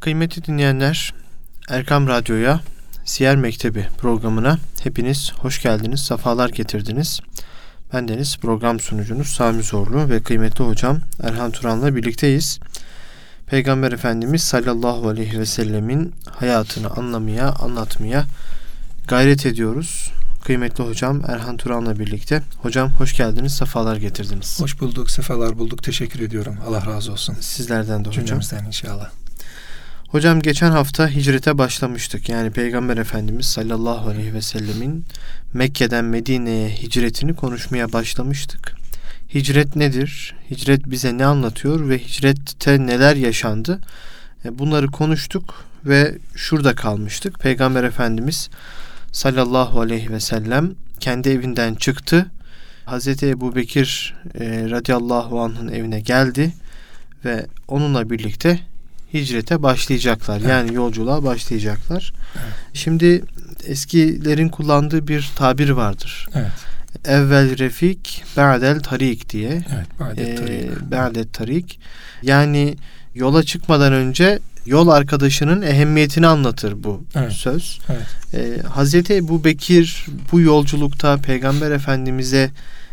[0.00, 1.14] Kıymetli dinleyenler,
[1.68, 2.60] Erkam Radyo'ya,
[3.04, 7.20] Siyer Mektebi programına hepiniz hoş geldiniz, sefalar getirdiniz.
[7.92, 12.60] Ben Deniz, program sunucunuz Sami Zorlu ve kıymetli hocam Erhan Turan'la birlikteyiz.
[13.46, 18.24] Peygamber Efendimiz sallallahu aleyhi ve sellemin hayatını anlamaya, anlatmaya
[19.08, 20.12] gayret ediyoruz.
[20.44, 22.42] Kıymetli hocam Erhan Turan'la birlikte.
[22.62, 24.60] Hocam hoş geldiniz, sefalar getirdiniz.
[24.60, 25.82] Hoş bulduk, sefalar bulduk.
[25.82, 26.56] Teşekkür ediyorum.
[26.66, 27.36] Allah razı olsun.
[27.40, 28.24] Sizlerden de hocam.
[28.24, 29.10] Cümlemizden inşallah.
[30.10, 32.28] Hocam geçen hafta hicrete başlamıştık.
[32.28, 35.04] Yani Peygamber Efendimiz sallallahu aleyhi ve sellemin
[35.52, 38.76] Mekke'den Medine'ye hicretini konuşmaya başlamıştık.
[39.34, 40.34] Hicret nedir?
[40.50, 43.80] Hicret bize ne anlatıyor ve hicrette neler yaşandı?
[44.44, 47.38] E, bunları konuştuk ve şurada kalmıştık.
[47.38, 48.50] Peygamber Efendimiz
[49.12, 52.26] sallallahu aleyhi ve sellem kendi evinden çıktı.
[52.84, 56.52] Hazreti Ebu Bekir e, radıyallahu anh'ın evine geldi
[57.24, 58.69] ve onunla birlikte
[59.14, 60.38] hicrete başlayacaklar.
[60.40, 60.50] Evet.
[60.50, 62.12] Yani yolculuğa başlayacaklar.
[62.34, 62.52] Evet.
[62.74, 63.24] Şimdi
[63.66, 66.28] eskilerin kullandığı bir tabir vardır.
[66.34, 66.52] Evet.
[67.04, 69.50] Evvel refik, ba'del tarik diye.
[69.50, 70.50] Evet, ba'del tarik.
[70.50, 71.80] Ee, ba'del tarik.
[72.22, 72.76] Yani
[73.14, 77.32] yola çıkmadan önce yol arkadaşının ehemmiyetini anlatır bu evet.
[77.32, 77.78] söz.
[77.88, 78.06] Evet.
[78.34, 82.50] Ee, Hazreti Ebu Bekir bu yolculukta Peygamber Efendimiz'e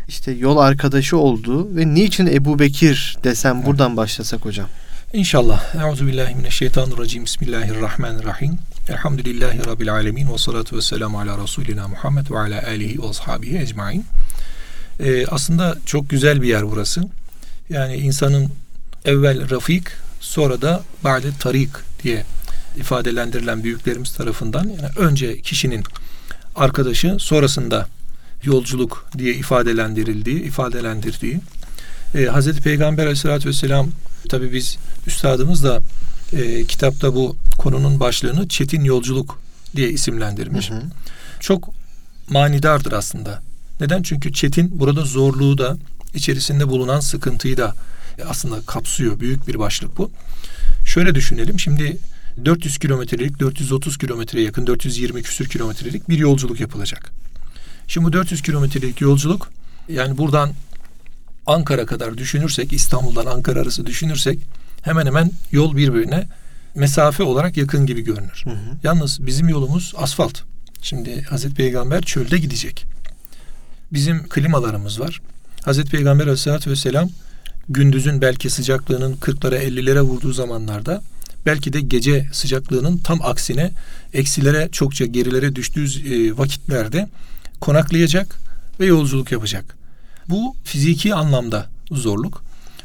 [0.08, 3.66] işte yol arkadaşı oldu ve niçin Ebu Bekir desem evet.
[3.66, 4.68] buradan başlasak hocam.
[5.12, 5.74] İnşallah.
[5.74, 7.24] Euzubillahimineşşeytanirracim.
[7.24, 8.58] Bismillahirrahmanirrahim.
[8.88, 10.32] Elhamdülillahi Rabbil alemin.
[10.32, 14.06] Ve salatu ve selamu ala Resulina Muhammed ve ala alihi ve ashabihi ecmain.
[15.00, 17.02] Ee, aslında çok güzel bir yer burası.
[17.70, 18.52] Yani insanın
[19.04, 19.84] evvel rafik
[20.20, 21.70] sonra da ba'de tarik
[22.02, 22.24] diye
[22.76, 25.84] ifadelendirilen büyüklerimiz tarafından yani önce kişinin
[26.56, 27.88] arkadaşı sonrasında
[28.42, 31.40] yolculuk diye ifadelendirildiği, ifadelendirdiği
[32.14, 33.90] e, Hazreti Peygamber Aleyhisselatü Vesselam
[34.28, 35.80] tabi biz üstadımız da
[36.32, 39.40] e, kitapta bu konunun başlığını Çetin Yolculuk
[39.76, 40.70] diye isimlendirmiş.
[40.70, 40.82] Hı hı.
[41.40, 41.70] Çok
[42.28, 43.42] manidardır aslında.
[43.80, 44.02] Neden?
[44.02, 45.76] Çünkü Çetin burada zorluğu da
[46.14, 47.74] içerisinde bulunan sıkıntıyı da
[48.28, 49.20] aslında kapsıyor.
[49.20, 50.10] Büyük bir başlık bu.
[50.84, 51.60] Şöyle düşünelim.
[51.60, 51.96] Şimdi
[52.44, 57.10] 400 kilometrelik, 430 kilometreye yakın, 420 küsür kilometrelik bir yolculuk yapılacak.
[57.88, 59.50] Şimdi bu 400 kilometrelik yolculuk
[59.88, 60.52] yani buradan
[61.48, 64.38] Ankara kadar düşünürsek, İstanbul'dan Ankara arası düşünürsek
[64.82, 66.26] hemen hemen yol birbirine
[66.74, 68.42] mesafe olarak yakın gibi görünür.
[68.44, 68.76] Hı hı.
[68.82, 70.38] Yalnız bizim yolumuz asfalt.
[70.82, 72.86] Şimdi Hazreti Peygamber çölde gidecek.
[73.92, 75.20] Bizim klimalarımız var.
[75.64, 77.10] Hazreti Peygamber Aleyhisselatü Vesselam
[77.68, 81.02] gündüzün belki sıcaklığının 40'lara 50'lere vurduğu zamanlarda
[81.46, 83.70] belki de gece sıcaklığının tam aksine
[84.14, 87.08] eksilere çokça gerilere düştüğü e, vakitlerde
[87.60, 88.36] konaklayacak
[88.80, 89.77] ve yolculuk yapacak.
[90.28, 92.42] Bu fiziki anlamda zorluk.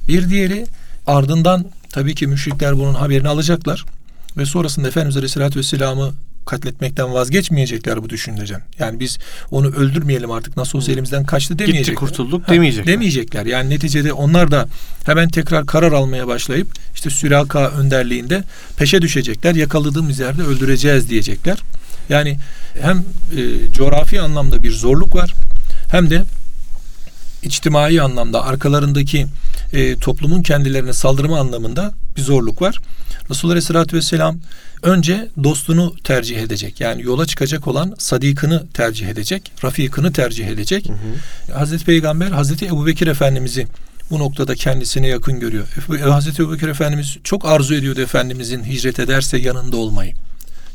[0.07, 0.65] Bir diğeri
[1.07, 3.85] ardından tabii ki müşrikler bunun haberini alacaklar
[4.37, 6.13] ve sonrasında Efendimiz Aleyhisselatü Vesselam'ı
[6.45, 8.61] katletmekten vazgeçmeyecekler bu düşünceden.
[8.79, 9.17] Yani biz
[9.51, 11.83] onu öldürmeyelim artık nasıl olsa elimizden kaçtı demeyecekler.
[11.83, 12.93] Gitti kurtulduk demeyecekler.
[12.93, 13.45] Demeyecekler.
[13.45, 14.67] Yani neticede onlar da
[15.05, 18.43] hemen tekrar karar almaya başlayıp işte Süraka önderliğinde
[18.77, 19.55] peşe düşecekler.
[19.55, 21.57] Yakaladığımız yerde öldüreceğiz diyecekler.
[22.09, 22.37] Yani
[22.81, 25.33] hem e, coğrafi anlamda bir zorluk var
[25.91, 26.23] hem de
[27.45, 29.25] içtimai anlamda arkalarındaki
[29.73, 32.79] e, toplumun kendilerine saldırma anlamında bir zorluk var.
[33.29, 34.39] Resulullah Aleyhisselatü Vesselam
[34.83, 36.81] önce dostunu tercih edecek.
[36.81, 39.51] Yani yola çıkacak olan sadikını tercih edecek.
[39.63, 40.89] Rafikını tercih edecek.
[40.89, 41.57] Hı hı.
[41.57, 43.67] Hazreti Peygamber Hazreti Ebu Bekir Efendimiz'i
[44.09, 45.67] bu noktada kendisine yakın görüyor.
[46.09, 50.13] Hazreti Ebu Bekir Efendimiz çok arzu ediyordu Efendimizin hicret ederse yanında olmayı.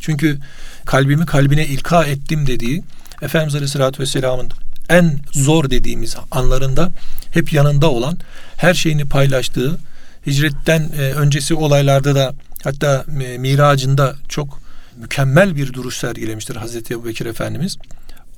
[0.01, 0.39] Çünkü
[0.87, 2.83] kalbimi kalbine ilka ettim dediği
[3.23, 4.51] Efendimiz Aleyhisselatü Vesselam'ın
[4.89, 6.91] en zor dediğimiz anlarında
[7.31, 8.19] hep yanında olan,
[8.57, 9.79] her şeyini paylaştığı,
[10.27, 12.35] hicretten e, öncesi olaylarda da
[12.65, 14.61] hatta e, miracında çok
[14.97, 17.77] mükemmel bir duruş sergilemiştir Hazreti Ebu Bekir Efendimiz.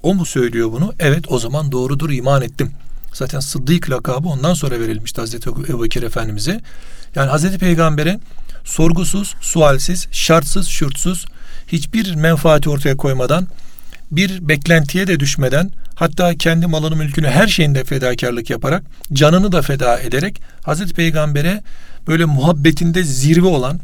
[0.02, 0.94] O mu söylüyor bunu?
[0.98, 2.72] Evet o zaman doğrudur iman ettim.
[3.12, 6.60] Zaten Sıddık lakabı ondan sonra verilmişti Hazreti Ebu Bekir Efendimiz'e.
[7.14, 8.20] Yani Hazreti Peygamber'e
[8.64, 11.26] sorgusuz, sualsiz, şartsız, şurtsuz
[11.66, 13.48] hiçbir menfaati ortaya koymadan
[14.12, 19.98] bir beklentiye de düşmeden hatta kendi malını mülkünü her şeyinde fedakarlık yaparak canını da feda
[20.00, 21.62] ederek Hazreti Peygamber'e
[22.06, 23.80] böyle muhabbetinde zirve olan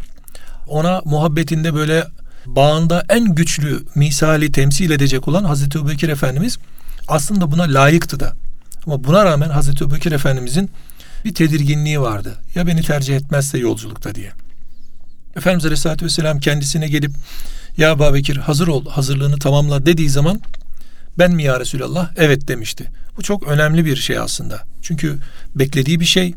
[0.67, 2.05] ona muhabbetinde böyle
[2.46, 6.58] bağında en güçlü misali temsil edecek olan Hazreti Ebubekir Efendimiz
[7.08, 8.32] aslında buna layıktı da.
[8.87, 10.70] Ama buna rağmen Hazreti Ebubekir Efendimizin
[11.25, 12.34] bir tedirginliği vardı.
[12.55, 14.32] Ya beni tercih etmezse yolculukta diye.
[15.37, 17.12] Efendimiz Aleyhisselatü Vesselam kendisine gelip
[17.76, 18.05] ya Ebu
[18.40, 20.40] hazır ol, hazırlığını tamamla dediği zaman
[21.19, 22.11] ben mi ya Resulallah?
[22.17, 22.90] Evet demişti.
[23.17, 24.62] Bu çok önemli bir şey aslında.
[24.82, 25.19] Çünkü
[25.55, 26.34] beklediği bir şey,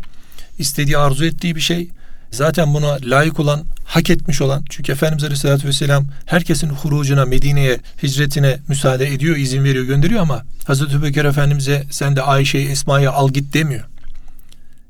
[0.57, 1.89] istediği, arzu ettiği bir şey.
[2.31, 8.59] zaten buna layık olan, hak etmiş olan çünkü Efendimiz Aleyhisselatü Vesselam herkesin hurucuna, Medine'ye, hicretine
[8.67, 13.53] müsaade ediyor, izin veriyor, gönderiyor ama Hazreti Ebubekir Efendimiz'e sen de Ayşe'yi, Esma'yı al git
[13.53, 13.83] demiyor.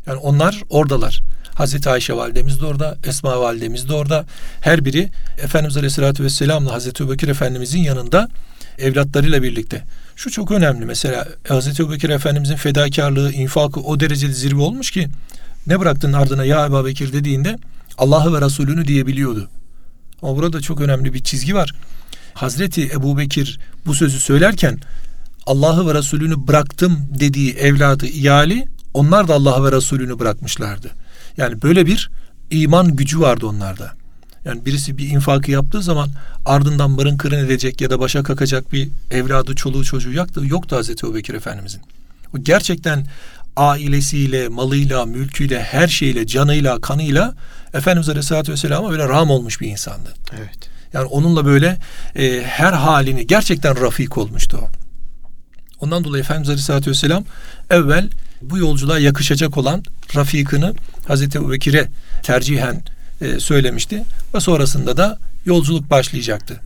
[0.07, 1.22] Yani onlar oradalar.
[1.60, 4.26] Hazreti Ayşe validemiz de orada, Esma validemiz de orada.
[4.62, 8.30] Her biri Efendimiz Aleyhisselatü Vesselam'la Hazreti Ebubekir Efendimiz'in yanında
[8.78, 9.84] evlatlarıyla birlikte.
[10.16, 15.08] Şu çok önemli mesela Hazreti Ebubekir Efendimiz'in fedakarlığı, infakı o derecede zirve olmuş ki
[15.68, 17.58] ne bıraktın ardına ya Ebu Bekir dediğinde
[17.98, 19.50] Allah'ı ve Resulünü diyebiliyordu.
[20.22, 21.74] Ama burada çok önemli bir çizgi var.
[22.34, 24.80] Hazreti Ebu Bekir bu sözü söylerken
[25.46, 30.90] Allah'ı ve Resulünü bıraktım dediği evladı iyali onlar da Allah ve Resulünü bırakmışlardı.
[31.40, 32.10] Yani böyle bir
[32.52, 33.94] iman gücü vardı onlarda.
[34.46, 36.10] Yani birisi bir infakı yaptığı zaman
[36.46, 41.06] ardından mırın kırın edecek ya da başa kakacak bir evladı, çoluğu, çocuğu yoktu, yoktu Hazreti
[41.06, 41.82] Ebubekir Efendimizin.
[42.36, 43.06] O gerçekten
[43.56, 47.34] ailesiyle, malıyla, mülküyle, her şeyle, canıyla, kanıyla
[47.74, 50.14] Efendimiz Aleyhisselatü Vesselam'a böyle ram olmuş bir insandı.
[50.38, 50.70] Evet.
[50.94, 51.78] Yani onunla böyle
[52.16, 54.70] e, her halini gerçekten rafik olmuştu o.
[55.80, 57.24] Ondan dolayı Efendimiz Aleyhisselatü Vesselam
[57.70, 58.10] evvel
[58.42, 59.84] bu yolculuğa yakışacak olan
[60.16, 60.74] rafikini
[61.08, 61.88] Hazreti Ebubekir'e
[62.24, 62.84] tercihen
[63.22, 64.04] e, söylemişti
[64.36, 66.62] ve sonrasında da yolculuk başlayacaktı.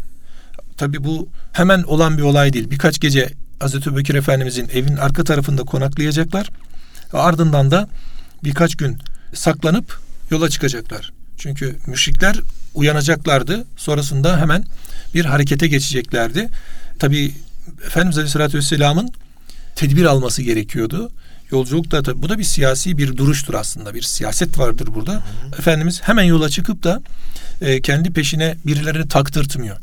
[0.78, 2.70] Tabi bu hemen olan bir olay değil.
[2.72, 3.30] Birkaç gece
[3.60, 6.50] Hazreti Ebubekir Efendimizin evin arka tarafında konaklayacaklar.
[7.14, 7.88] Ve ardından da
[8.44, 8.98] birkaç gün
[9.34, 10.00] saklanıp
[10.32, 11.14] yola çıkacaklar.
[11.38, 12.36] Çünkü müşrikler
[12.74, 13.66] uyanacaklardı.
[13.78, 14.66] Sonrasında hemen
[15.14, 16.50] bir harekete geçeceklerdi.
[17.00, 17.32] Tabi
[17.86, 19.10] Efendimiz Aleyhisselatü Vesselam'ın
[19.76, 21.12] tedbir alması gerekiyordu.
[21.54, 23.94] Yolculuk da bu da bir siyasi bir duruştur aslında.
[23.94, 25.12] Bir siyaset vardır burada.
[25.12, 25.60] Hı hı.
[25.60, 27.02] Efendimiz hemen yola çıkıp da
[27.62, 29.78] e, kendi peşine birilerini taktırtmıyor.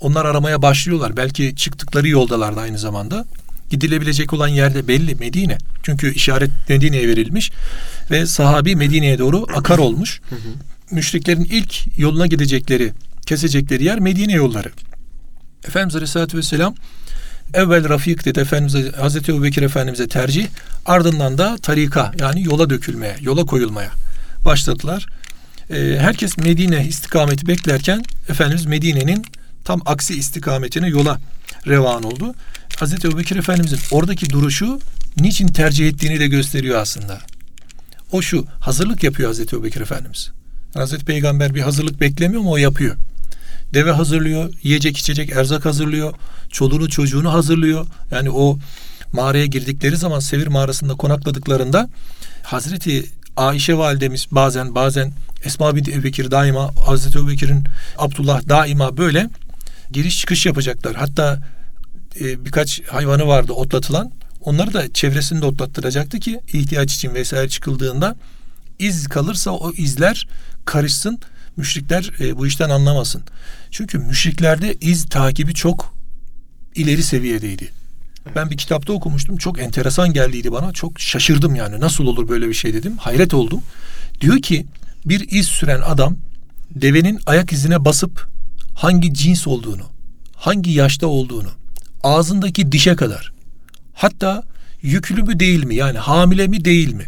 [0.00, 1.16] Onlar aramaya başlıyorlar.
[1.16, 3.24] Belki çıktıkları yoldalardı aynı zamanda.
[3.70, 5.58] Gidilebilecek olan yerde belli Medine.
[5.82, 7.50] Çünkü işaret Medine'ye verilmiş
[8.10, 10.20] ve sahabi Medine'ye doğru akar olmuş.
[10.28, 10.38] Hı hı.
[10.90, 12.92] Müşriklerin ilk yoluna gidecekleri,
[13.26, 14.72] kesecekleri yer Medine yolları.
[15.68, 16.74] Efendimiz Aleyhisselatü Vesselam
[17.54, 20.46] evvel Rafik dedi Efendimiz Hazreti Ebu Bekir Efendimiz'e tercih
[20.86, 23.90] ardından da tarika yani yola dökülmeye, yola koyulmaya
[24.44, 25.06] başladılar.
[25.70, 29.24] Ee, herkes Medine istikameti beklerken Efendimiz Medine'nin
[29.64, 31.20] tam aksi istikametine yola
[31.66, 32.34] revan oldu.
[32.78, 34.80] Hazreti Ebu Bekir Efendimiz'in oradaki duruşu
[35.20, 37.20] niçin tercih ettiğini de gösteriyor aslında.
[38.12, 40.30] O şu hazırlık yapıyor Hazreti Ebu Bekir Efendimiz.
[40.74, 42.96] Hazreti Peygamber bir hazırlık beklemiyor mu o yapıyor.
[43.74, 46.14] Deve hazırlıyor, yiyecek içecek erzak hazırlıyor,
[46.48, 47.86] çoluğunu çocuğunu hazırlıyor.
[48.10, 48.58] Yani o
[49.12, 51.88] mağaraya girdikleri zaman Sevir mağarasında konakladıklarında
[52.42, 53.04] Hazreti
[53.36, 55.12] Ayşe validemiz bazen bazen
[55.44, 57.64] Esma binti Ebubekir daima Hazreti Ebubekir'in
[57.98, 59.30] Abdullah daima böyle
[59.90, 60.94] giriş çıkış yapacaklar.
[60.94, 61.38] Hatta
[62.20, 64.12] e, birkaç hayvanı vardı otlatılan.
[64.40, 68.16] Onları da çevresinde otlattıracaktı ki ihtiyaç için vesaire çıkıldığında
[68.78, 70.28] iz kalırsa o izler
[70.64, 71.18] karışsın.
[71.56, 73.22] Müşrikler e, bu işten anlamasın.
[73.70, 75.94] Çünkü müşriklerde iz takibi çok
[76.74, 77.70] ileri seviyedeydi.
[78.36, 79.36] Ben bir kitapta okumuştum.
[79.36, 80.72] Çok enteresan geldiydi bana.
[80.72, 81.80] Çok şaşırdım yani.
[81.80, 82.96] Nasıl olur böyle bir şey dedim.
[82.96, 83.62] Hayret oldum.
[84.20, 84.66] Diyor ki
[85.06, 86.16] bir iz süren adam
[86.70, 88.28] devenin ayak izine basıp
[88.74, 89.82] hangi cins olduğunu,
[90.36, 91.48] hangi yaşta olduğunu,
[92.02, 93.32] ağzındaki dişe kadar,
[93.94, 94.42] hatta
[94.82, 97.04] yüklü mü değil mi yani hamile mi değil mi,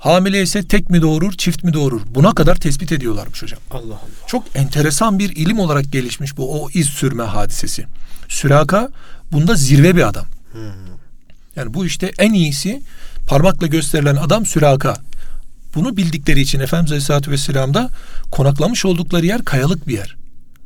[0.00, 3.60] hamile ise tek mi doğurur, çift mi doğurur, buna kadar tespit ediyorlarmış hocam.
[3.70, 4.26] Allah Allah.
[4.26, 7.86] Çok enteresan bir ilim olarak gelişmiş bu o iz sürme hadisesi.
[8.28, 8.88] Süraka
[9.32, 10.26] bunda zirve bir adam.
[10.52, 10.60] Hmm.
[11.56, 12.82] Yani bu işte en iyisi
[13.26, 14.96] parmakla gösterilen adam süraka.
[15.74, 17.90] Bunu bildikleri için Efendimiz Aleyhisselatü Vesselam'da
[18.30, 20.16] konaklamış oldukları yer kayalık bir yer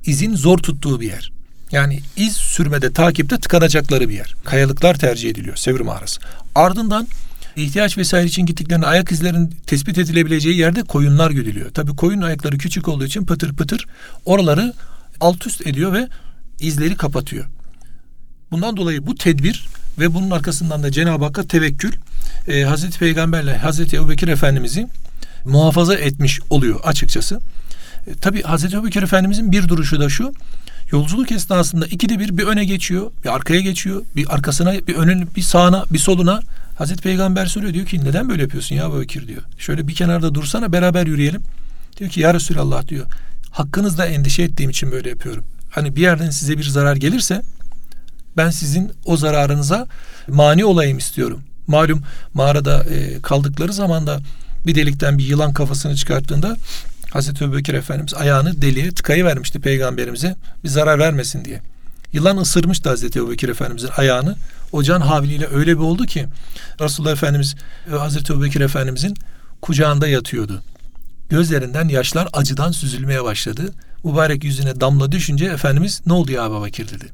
[0.06, 1.32] izin zor tuttuğu bir yer.
[1.72, 4.34] Yani iz sürmede, takipte tıkanacakları bir yer.
[4.44, 6.20] Kayalıklar tercih ediliyor Sevr mağarası.
[6.54, 7.08] Ardından
[7.56, 11.70] ihtiyaç vesaire için gittiklerinde ayak izlerin tespit edilebileceği yerde koyunlar güdülüyor.
[11.70, 13.86] Tabi koyun ayakları küçük olduğu için pıtır pıtır
[14.24, 14.74] oraları
[15.20, 16.08] alt üst ediyor ve
[16.60, 17.44] izleri kapatıyor.
[18.50, 19.66] Bundan dolayı bu tedbir
[19.98, 21.92] ve bunun arkasından da Cenab-ı Hakk'a tevekkül
[22.48, 24.86] e, Hazreti Peygamberle Hazreti Ebubekir Efendimiz'i
[25.44, 27.40] muhafaza etmiş oluyor açıkçası.
[28.06, 30.32] E, tabi Hazreti Ebubekir Efendimizin bir duruşu da şu.
[30.92, 35.42] Yolculuk esnasında ikide bir bir öne geçiyor, bir arkaya geçiyor, bir arkasına, bir önün, bir
[35.42, 36.40] sağına, bir soluna.
[36.74, 39.42] Hazreti Peygamber soruyor diyor ki neden böyle yapıyorsun ya Ebubekir diyor.
[39.58, 41.42] Şöyle bir kenarda dursana beraber yürüyelim.
[41.96, 43.06] Diyor ki ya Resulallah diyor.
[43.50, 45.44] Hakkınızda endişe ettiğim için böyle yapıyorum.
[45.70, 47.42] Hani bir yerden size bir zarar gelirse
[48.36, 49.86] ben sizin o zararınıza
[50.28, 51.40] mani olayım istiyorum.
[51.66, 52.02] Malum
[52.34, 54.20] mağarada e, kaldıkları zaman da
[54.66, 56.56] bir delikten bir yılan kafasını çıkarttığında
[57.10, 61.60] Hazreti Ebubekir Efendimiz ayağını deliğe tıkayı vermişti peygamberimize bir zarar vermesin diye.
[62.14, 64.36] Yılan ısırmıştı Hazreti Ebubekir Efendimizin ayağını.
[64.72, 66.26] O can havliyle öyle bir oldu ki
[66.80, 67.54] Resulullah Efendimiz
[67.90, 69.16] Hazreti Ebubekir Efendimizin
[69.62, 70.62] kucağında yatıyordu.
[71.28, 73.72] Gözlerinden yaşlar acıdan süzülmeye başladı.
[74.04, 77.04] Mübarek yüzüne damla düşünce Efendimiz ne oldu ya Ebu Bakir dedi.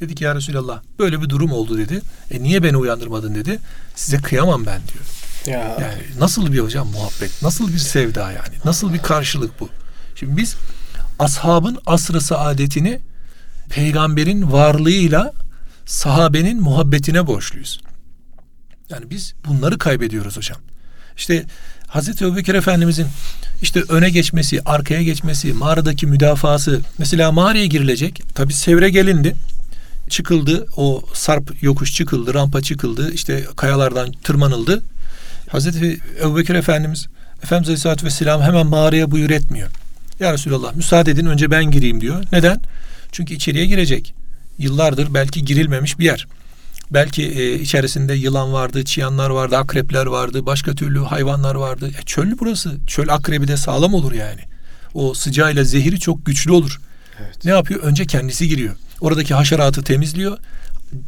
[0.00, 2.00] Dedi ki ya Resulallah böyle bir durum oldu dedi.
[2.30, 3.58] E niye beni uyandırmadın dedi.
[3.94, 5.04] Size kıyamam ben diyor.
[5.46, 5.76] Ya.
[5.80, 9.68] Yani nasıl bir hocam muhabbet, nasıl bir sevda yani, nasıl bir karşılık bu.
[10.14, 10.56] Şimdi biz
[11.18, 13.00] ashabın asrı saadetini
[13.74, 15.32] peygamberin varlığıyla
[15.86, 17.80] sahabenin muhabbetine borçluyuz.
[18.90, 20.58] Yani biz bunları kaybediyoruz hocam.
[21.16, 21.44] İşte
[21.86, 23.06] Hazreti Ebubekir Efendimizin
[23.62, 26.80] işte öne geçmesi, arkaya geçmesi, mağaradaki müdafası.
[26.98, 28.22] Mesela mağaraya girilecek.
[28.34, 29.34] Tabi sevre gelindi.
[30.08, 30.66] Çıkıldı.
[30.76, 32.34] O sarp yokuş çıkıldı.
[32.34, 33.12] Rampa çıkıldı.
[33.12, 34.82] işte kayalardan tırmanıldı.
[35.48, 37.06] Hazreti Ebubekir Efendimiz
[37.42, 39.68] Efendimiz Aleyhisselatü Vesselam hemen mağaraya buyur etmiyor.
[40.20, 42.24] Ya Resulallah müsaade edin önce ben gireyim diyor.
[42.32, 42.60] Neden?
[43.12, 44.14] Çünkü içeriye girecek.
[44.58, 46.26] Yıllardır belki girilmemiş bir yer.
[46.90, 51.90] Belki e, içerisinde yılan vardı, çıyanlar vardı, akrepler vardı, başka türlü hayvanlar vardı.
[52.00, 52.76] E, çöl burası.
[52.86, 54.40] Çöl akrebi de sağlam olur yani.
[54.94, 56.80] O sıcağıyla zehiri çok güçlü olur.
[57.20, 57.44] Evet.
[57.44, 57.80] Ne yapıyor?
[57.82, 58.76] Önce kendisi giriyor.
[59.00, 60.38] Oradaki haşeratı temizliyor.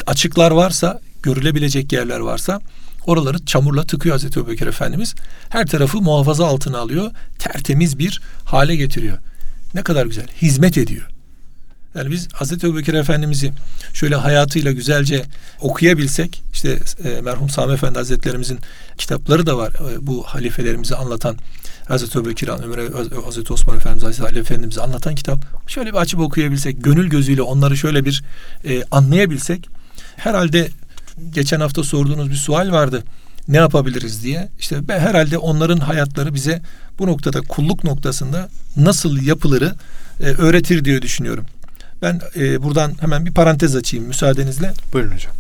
[0.07, 2.61] Açıklar varsa, görülebilecek yerler varsa
[3.07, 5.15] oraları çamurla tıkıyor Hazreti Ebubekir Efendimiz.
[5.49, 7.11] Her tarafı muhafaza altına alıyor.
[7.39, 9.19] Tertemiz bir hale getiriyor.
[9.75, 10.27] Ne kadar güzel.
[10.43, 11.14] Hizmet ediyor.
[11.95, 13.53] Yani biz Hazreti Ebubekir Efendimiz'i
[13.93, 15.25] şöyle hayatıyla güzelce
[15.61, 18.59] okuyabilsek işte e, merhum Sami Efendi Hazretlerimizin
[18.99, 21.37] kitapları da var e, bu halifelerimizi anlatan
[21.89, 22.79] Hazreti Ebubekir Ömer
[23.25, 27.77] Hazreti Osman Efendimiz Hazreti Ali Efendimiz'i anlatan kitap şöyle bir açıp okuyabilsek gönül gözüyle onları
[27.77, 28.23] şöyle bir
[28.65, 29.69] e, anlayabilsek
[30.17, 30.69] herhalde
[31.31, 33.05] geçen hafta sorduğunuz bir sual vardı
[33.49, 34.49] ne yapabiliriz diye.
[34.59, 36.63] İşte ben herhalde onların hayatları bize
[36.99, 39.75] bu noktada kulluk noktasında nasıl yapıları
[40.21, 41.45] e, öğretir diye düşünüyorum.
[42.05, 44.73] Ben e, buradan hemen bir parantez açayım müsaadenizle.
[44.93, 45.33] Buyurun hocam.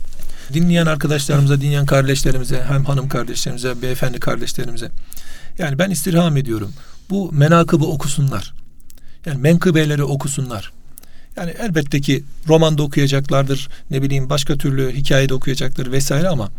[0.53, 4.91] Dinleyen arkadaşlarımıza, dinleyen kardeşlerimize, hem hanım kardeşlerimize, beyefendi kardeşlerimize.
[5.59, 6.73] Yani ben istirham ediyorum.
[7.11, 8.55] Bu menakıbı okusunlar.
[9.27, 10.73] Yani menkıbeleri okusunlar.
[11.37, 16.51] Yani elbette ki romanda okuyacaklardır, ne bileyim başka türlü hikayede okuyacaktır vesaire ama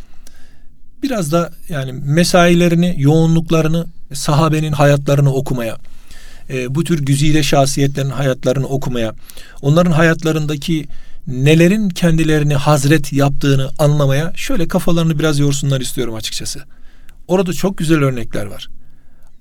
[1.03, 5.77] biraz da yani mesailerini, yoğunluklarını, sahabenin hayatlarını okumaya,
[6.49, 9.15] e, bu tür güzide şahsiyetlerin hayatlarını okumaya,
[9.61, 10.87] onların hayatlarındaki
[11.27, 16.63] nelerin kendilerini hazret yaptığını anlamaya şöyle kafalarını biraz yorsunlar istiyorum açıkçası.
[17.27, 18.67] Orada çok güzel örnekler var.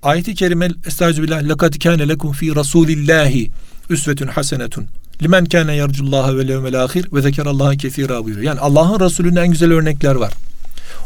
[0.03, 3.51] Ayet-i kerime Estağfirullah lekad kâne lekum fi rasulillahi
[3.89, 4.87] üsvetun hasenetun
[5.23, 8.45] limen kâne yercullaha ve levmel ahir ve zekerallaha kesira buyuruyor.
[8.45, 10.33] Yani Allah'ın Resulü'nün en güzel örnekler var.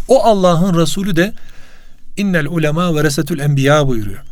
[0.08, 1.34] O Allah'ın Resulü de
[2.18, 4.29] innel ulema ve resetül enbiya buyuruyor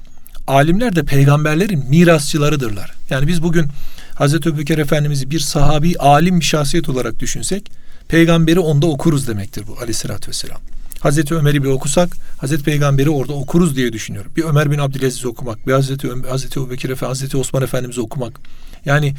[0.48, 2.92] alimler de peygamberlerin mirasçılarıdırlar.
[3.10, 3.68] Yani biz bugün
[4.16, 7.72] Hazreti Öbükür Efendimiz'i bir sahabi, alim bir şahsiyet olarak düşünsek,
[8.08, 10.58] peygamberi onda okuruz demektir bu aleyhissalatü vesselam.
[11.00, 14.32] Hazreti Ömer'i bir okusak, Hazreti Peygamberi orada okuruz diye düşünüyorum.
[14.36, 18.39] Bir Ömer bin Abdülaziz okumak, bir Hazreti Ömer, Hazreti Ebubekir Efendimiz, Hazreti Osman Efendimiz'i okumak.
[18.86, 19.13] Yani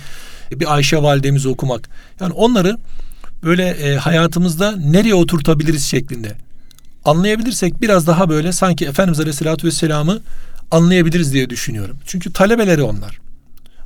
[0.53, 1.89] bir Ayşe validemizi okumak.
[2.21, 2.79] Yani onları
[3.45, 6.37] böyle e, hayatımızda nereye oturtabiliriz şeklinde
[7.05, 10.21] anlayabilirsek biraz daha böyle sanki Efendimiz Aleyhisselatü Vesselam'ı
[10.71, 11.97] anlayabiliriz diye düşünüyorum.
[12.07, 13.19] Çünkü talebeleri onlar.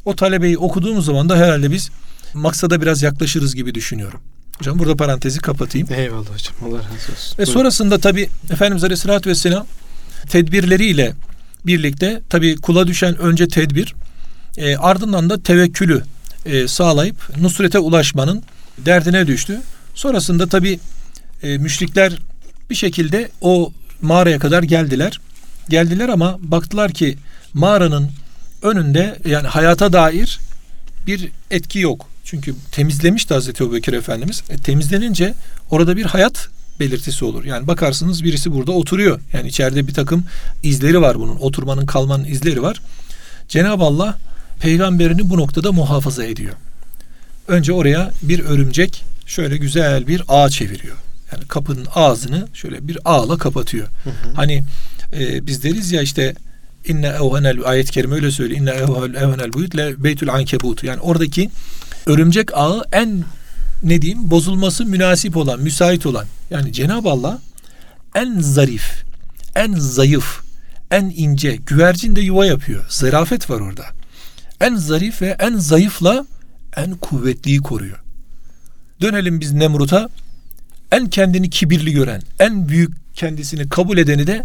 [0.05, 1.91] O talebeyi okuduğumuz zaman da herhalde biz
[2.35, 4.21] maksada biraz yaklaşırız gibi düşünüyorum.
[4.59, 5.89] Hocam burada parantezi kapatayım.
[5.93, 6.55] Eyvallah hocam.
[6.63, 7.39] Allah razı olsun.
[7.39, 9.67] Ve sonrasında tabi Efendimiz Aleyhisselatü Vesselam
[10.29, 11.15] tedbirleriyle
[11.67, 13.95] birlikte tabi kula düşen önce tedbir
[14.57, 16.03] e, ardından da tevekkülü
[16.47, 18.43] e, sağlayıp nusrete ulaşmanın
[18.79, 19.61] derdine düştü.
[19.95, 20.81] Sonrasında tabi
[21.43, 22.19] e, müşrikler
[22.71, 23.73] bir şekilde o
[24.03, 25.21] mağaraya kadar geldiler.
[25.69, 27.19] Geldiler ama baktılar ki
[27.55, 28.11] mağaranın
[28.63, 30.41] önünde yani hayata dair
[31.07, 32.09] bir etki yok.
[32.25, 34.43] Çünkü temizlemişti Hazreti Ebubekir Efendimiz.
[34.51, 35.35] E, temizlenince
[35.71, 36.49] orada bir hayat
[36.81, 37.45] belirtisi olur.
[37.45, 39.21] Yani bakarsınız birisi burada oturuyor.
[39.33, 40.25] Yani içeride bir takım
[40.63, 41.37] izleri var bunun.
[41.37, 42.81] Oturmanın kalmanın izleri var.
[43.49, 44.19] Cenab-ı Allah
[44.61, 46.55] peygamberini bu noktada muhafaza ediyor.
[47.49, 50.97] Önce oraya bir örümcek şöyle güzel bir ağ çeviriyor.
[51.33, 53.89] Yani kapının ağzını şöyle bir ağla kapatıyor.
[54.05, 54.35] Hı hı.
[54.35, 54.63] Hani
[55.13, 56.35] e, biz deriz ya işte
[56.87, 58.61] inne evhenel ayet-i kerime öyle söylüyor.
[58.61, 58.71] İnne
[59.19, 60.85] evhenel buyut le beytül ankebut.
[60.85, 61.51] Yani oradaki
[62.07, 63.25] örümcek ağı en
[63.83, 66.27] ne diyeyim bozulması münasip olan, müsait olan.
[66.51, 67.41] Yani Cenab-ı Allah
[68.15, 69.05] en zarif,
[69.57, 70.41] en zayıf,
[70.91, 72.85] en ince, güvercin de yuva yapıyor.
[72.89, 73.85] Zarafet var orada.
[74.61, 76.27] En zarif ve en zayıfla
[76.77, 77.99] en kuvvetliyi koruyor.
[79.01, 80.09] Dönelim biz Nemrut'a.
[80.93, 84.45] En kendini kibirli gören, en büyük kendisini kabul edeni de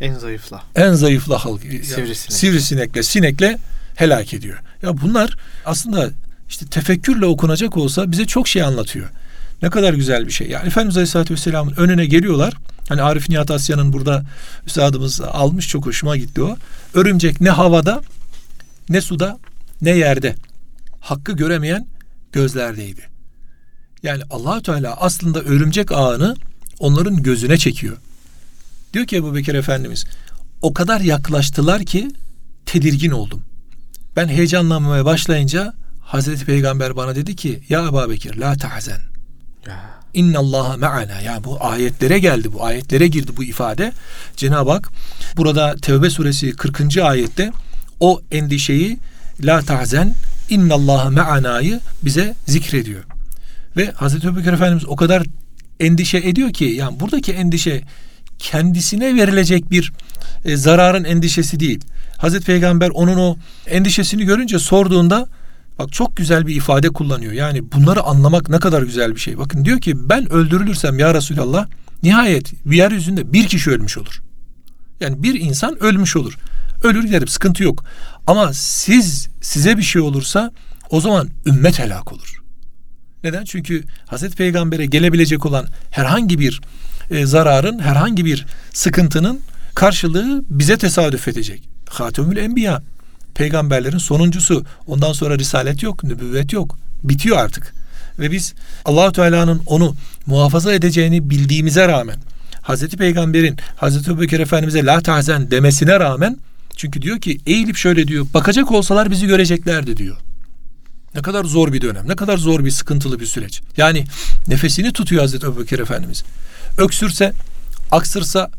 [0.00, 0.62] en zayıfla.
[0.76, 1.60] En zayıfla halk.
[1.62, 2.32] Sivrisinek.
[2.32, 3.58] Sivrisinekle, sinekle
[3.94, 4.58] helak ediyor.
[4.82, 6.10] Ya bunlar aslında
[6.48, 9.08] işte tefekkürle okunacak olsa bize çok şey anlatıyor.
[9.62, 10.48] Ne kadar güzel bir şey.
[10.48, 12.54] Yani Efendimiz Aleyhisselatü Vesselam'ın önüne geliyorlar.
[12.88, 14.22] Hani Arif Nihat Asya'nın burada
[14.66, 16.56] üstadımız almış çok hoşuma gitti o.
[16.94, 18.02] Örümcek ne havada
[18.88, 19.38] ne suda
[19.82, 20.34] ne yerde.
[21.00, 21.86] Hakkı göremeyen
[22.32, 23.00] gözlerdeydi.
[24.02, 26.36] Yani Allahü Teala aslında örümcek ağını
[26.78, 27.96] onların gözüne çekiyor.
[28.96, 30.04] Diyor ki Ebu Bekir Efendimiz
[30.62, 32.10] o kadar yaklaştılar ki
[32.66, 33.42] tedirgin oldum.
[34.16, 39.00] Ben heyecanlanmaya başlayınca Hazreti Peygamber bana dedi ki ya Ebu Bekir la tahzen.
[40.14, 41.20] İnna Allaha ma'ana.
[41.20, 42.52] Ya bu ayetlere geldi.
[42.52, 43.92] Bu ayetlere girdi bu ifade.
[44.36, 44.90] Cenab-ı Hak
[45.36, 46.98] burada Tevbe suresi 40.
[46.98, 47.52] ayette
[48.00, 48.98] o endişeyi
[49.40, 50.14] la tahzen
[50.48, 53.04] inna Allaha ma'ana'yı bize zikrediyor.
[53.76, 55.22] Ve Hazreti Ebubekir Efendimiz o kadar
[55.80, 57.82] endişe ediyor ki yani buradaki endişe
[58.38, 59.92] kendisine verilecek bir
[60.44, 61.80] e, zararın endişesi değil.
[62.18, 65.28] Hazreti Peygamber onun o endişesini görünce sorduğunda
[65.78, 67.32] bak çok güzel bir ifade kullanıyor.
[67.32, 69.38] Yani bunları anlamak ne kadar güzel bir şey.
[69.38, 71.66] Bakın diyor ki ben öldürülürsem ya Resulallah
[72.02, 74.22] nihayet bir yeryüzünde bir kişi ölmüş olur.
[75.00, 76.38] Yani bir insan ölmüş olur.
[76.82, 77.84] Ölür giderim sıkıntı yok.
[78.26, 80.52] Ama siz size bir şey olursa
[80.90, 82.42] o zaman ümmet helak olur.
[83.24, 83.44] Neden?
[83.44, 86.60] Çünkü Hazreti Peygamber'e gelebilecek olan herhangi bir
[87.10, 89.40] e, zararın, herhangi bir sıkıntının
[89.74, 91.62] karşılığı bize tesadüf edecek.
[91.88, 92.82] Hatemül Enbiya
[93.34, 94.64] peygamberlerin sonuncusu.
[94.86, 96.78] Ondan sonra risalet yok, nübüvvet yok.
[97.04, 97.74] Bitiyor artık.
[98.18, 99.94] Ve biz Allahu Teala'nın onu
[100.26, 102.16] muhafaza edeceğini bildiğimize rağmen
[102.62, 106.36] Hazreti Peygamber'in Hazreti Ebubekir Efendimiz'e la tahzen demesine rağmen
[106.76, 110.16] çünkü diyor ki eğilip şöyle diyor bakacak olsalar bizi göreceklerdi diyor.
[111.14, 113.62] Ne kadar zor bir dönem, ne kadar zor bir sıkıntılı bir süreç.
[113.76, 114.04] Yani
[114.48, 116.24] nefesini tutuyor Hazreti Ebubekir Efendimiz.
[116.78, 117.32] Öksürse,
[117.90, 118.50] aksırsa,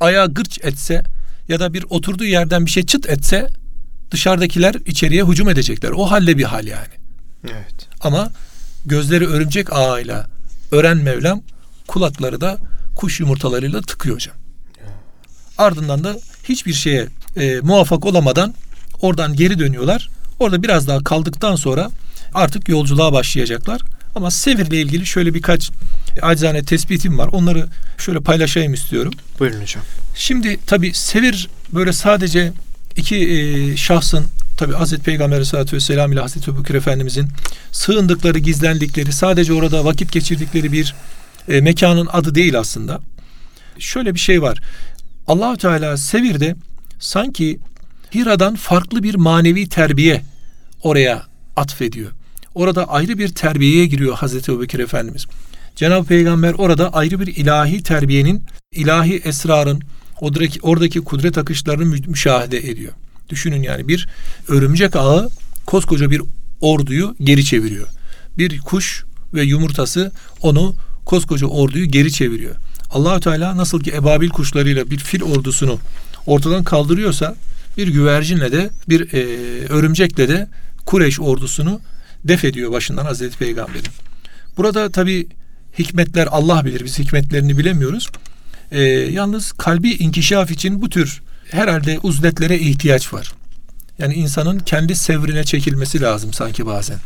[0.00, 1.04] ayağı gırç etse
[1.48, 3.48] ya da bir oturduğu yerden bir şey çıt etse
[4.10, 5.90] dışarıdakiler içeriye hücum edecekler.
[5.90, 6.94] O halde bir hal yani.
[7.44, 7.88] Evet.
[8.00, 8.30] Ama
[8.86, 10.26] gözleri örümcek ağıyla
[10.72, 11.42] ören Mevlam
[11.86, 12.58] kulakları da
[12.96, 14.36] kuş yumurtalarıyla tıkıyor hocam.
[15.58, 18.54] Ardından da hiçbir şeye e, muvaffak olamadan
[19.00, 20.08] oradan geri dönüyorlar.
[20.40, 21.90] Orada biraz daha kaldıktan sonra
[22.34, 23.80] artık yolculuğa başlayacaklar.
[24.18, 25.70] Ama Sevir'le ilgili şöyle birkaç
[26.22, 27.28] acizane tespitim var.
[27.32, 27.66] Onları
[27.98, 29.12] şöyle paylaşayım istiyorum.
[29.38, 29.82] Buyurun hocam.
[30.14, 32.52] Şimdi tabi Sevir böyle sadece
[32.96, 34.26] iki e, şahsın
[34.56, 37.28] tabi Hazreti Peygamber Aleyhisselatü Vesselam ile Hazreti Ebubekir Efendimizin
[37.72, 40.94] sığındıkları, gizlendikleri, sadece orada vakit geçirdikleri bir
[41.48, 43.00] e, mekanın adı değil aslında.
[43.78, 44.58] Şöyle bir şey var.
[45.26, 46.56] Allahu Teala Sevir'de
[46.98, 47.58] sanki
[48.14, 50.22] Hira'dan farklı bir manevi terbiye
[50.82, 51.22] oraya
[51.56, 52.17] atfediyor.
[52.54, 55.26] Orada ayrı bir terbiyeye giriyor Hazreti Ebubekir Efendimiz.
[55.76, 59.82] Cenab-ı Peygamber orada ayrı bir ilahi terbiyenin, ilahi esrarın,
[60.20, 62.92] oradaki, oradaki kudret akışlarını müşahede ediyor.
[63.28, 64.08] Düşünün yani bir
[64.48, 65.28] örümcek ağı
[65.66, 66.22] koskoca bir
[66.60, 67.86] orduyu geri çeviriyor.
[68.38, 72.54] Bir kuş ve yumurtası onu koskoca orduyu geri çeviriyor.
[72.90, 75.78] Allahü Teala nasıl ki ebabil kuşlarıyla bir fil ordusunu
[76.26, 77.36] ortadan kaldırıyorsa
[77.76, 79.22] bir güvercinle de bir e,
[79.68, 80.48] örümcekle de
[80.86, 81.80] Kureyş ordusunu
[82.24, 83.92] def ediyor başından Hazreti Peygamber'in.
[84.56, 85.28] Burada tabi
[85.78, 86.84] hikmetler Allah bilir.
[86.84, 88.08] Biz hikmetlerini bilemiyoruz.
[88.70, 93.32] E, yalnız kalbi inkişaf için bu tür herhalde uzletlere ihtiyaç var.
[93.98, 96.98] Yani insanın kendi sevrine çekilmesi lazım sanki bazen.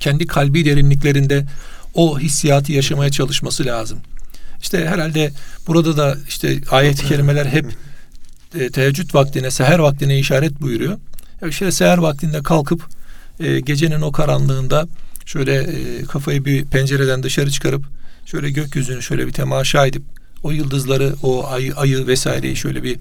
[0.00, 1.46] Kendi kalbi derinliklerinde
[1.94, 3.98] o hissiyatı yaşamaya çalışması lazım.
[4.62, 5.32] İşte herhalde
[5.66, 7.66] burada da işte ayet-i kerimeler hep
[8.54, 10.98] e, teheccüd vaktine, seher vaktine işaret buyuruyor.
[11.42, 12.88] Ya işte seher vaktinde kalkıp
[13.42, 14.88] e, gecenin o karanlığında
[15.26, 17.84] şöyle e, kafayı bir pencereden dışarı çıkarıp
[18.26, 20.02] şöyle gökyüzünü şöyle bir temaşa edip
[20.42, 22.98] o yıldızları, o ayı, ayı vesaireyi şöyle bir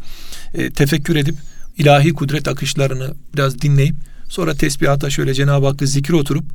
[0.53, 1.35] e, tefekkür edip
[1.77, 3.95] ilahi kudret akışlarını biraz dinleyip
[4.29, 6.45] sonra tesbihata şöyle Cenab-ı Hakk'ı zikir oturup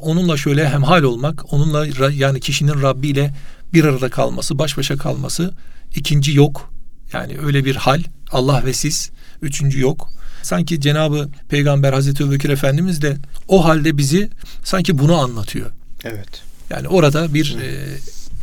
[0.00, 3.34] onunla şöyle hemhal olmak, onunla yani kişinin Rabbi ile
[3.72, 5.54] bir arada kalması, baş başa kalması
[5.94, 6.72] ikinci yok.
[7.12, 9.10] Yani öyle bir hal Allah ve siz
[9.42, 10.10] üçüncü yok.
[10.46, 13.16] Sanki Cenabı Peygamber Hazreti Ebubekir Efendimiz de
[13.48, 14.30] o halde bizi
[14.64, 15.70] sanki bunu anlatıyor.
[16.04, 16.28] Evet.
[16.70, 17.98] Yani orada bir e,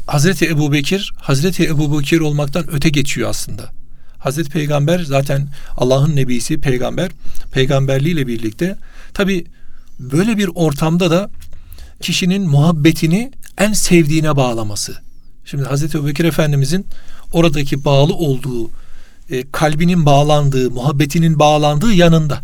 [0.07, 3.71] Hazreti Ebubekir Hazreti Ebubekir olmaktan öte geçiyor aslında.
[4.19, 7.11] Hazreti Peygamber zaten Allah'ın nebisi peygamber
[7.51, 8.75] peygamberliğiyle birlikte
[9.13, 9.45] tabi
[9.99, 11.29] böyle bir ortamda da
[12.01, 14.97] kişinin muhabbetini en sevdiğine bağlaması.
[15.45, 16.85] Şimdi Hazreti Ebubekir Efendimizin
[17.31, 18.69] oradaki bağlı olduğu
[19.29, 22.41] e, kalbinin bağlandığı, muhabbetinin bağlandığı yanında.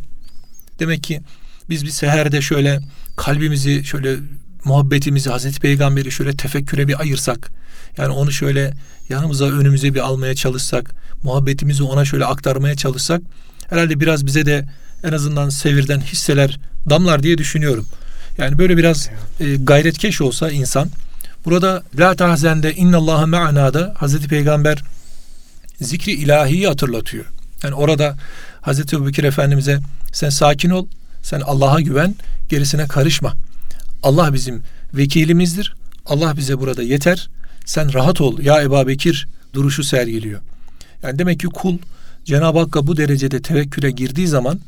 [0.80, 1.22] Demek ki
[1.70, 2.80] biz bir seherde şöyle
[3.18, 4.15] kalbimizi şöyle
[4.63, 7.52] muhabbetimizi Hazreti Peygamber'i şöyle tefekküre bir ayırsak
[7.98, 8.74] yani onu şöyle
[9.10, 13.22] yanımıza önümüze bir almaya çalışsak muhabbetimizi ona şöyle aktarmaya çalışsak
[13.70, 14.68] herhalde biraz bize de
[15.04, 17.86] en azından sevirden hisseler damlar diye düşünüyorum.
[18.38, 20.89] Yani böyle biraz e, gayretkeş olsa insan
[21.46, 24.84] Burada la tahzende innallaha ma'na'da Hazreti Peygamber
[25.82, 27.26] zikri ilahiyi hatırlatıyor.
[27.63, 28.18] Yani orada
[28.62, 29.80] Hazreti Ebubekir Efendimiz'e
[30.12, 30.88] sen sakin ol,
[31.22, 32.15] sen Allah'a güven,
[32.50, 33.34] gerisine karışma.
[34.04, 34.62] Allah bizim
[34.94, 35.76] vekilimizdir.
[36.06, 37.30] Allah bize burada yeter.
[37.65, 40.39] Sen rahat ol ya Ebu Bekir duruşu sergiliyor.
[41.04, 41.78] Yani demek ki kul
[42.26, 44.60] Cenab-ı Hakk'a bu derecede tevekküle girdiği zaman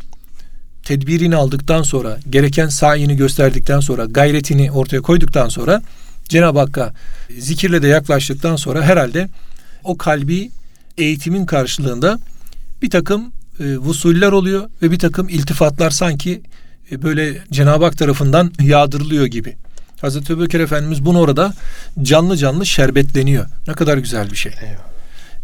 [0.84, 5.82] tedbirini aldıktan sonra, gereken sayini gösterdikten sonra, gayretini ortaya koyduktan sonra
[6.30, 6.94] Cenab-ı Hakk'a
[7.40, 9.30] zikirle de yaklaştıktan sonra herhalde
[9.84, 10.52] o kalbi
[10.98, 12.20] eğitimin karşılığında
[12.82, 16.42] bir takım e, vusuller oluyor ve bir takım iltifatlar sanki
[16.92, 19.56] e, böyle Cenab-ı Hak tarafından yağdırılıyor gibi.
[20.02, 21.54] Hazreti Ebubekir Efendimiz bunu orada
[22.02, 23.46] canlı canlı şerbetleniyor.
[23.68, 24.52] Ne kadar güzel bir şey.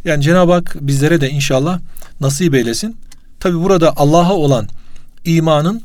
[0.05, 1.79] Yani Cenab-ı Hak bizlere de inşallah
[2.21, 2.97] nasip eylesin.
[3.39, 4.67] Tabi burada Allah'a olan
[5.25, 5.81] imanın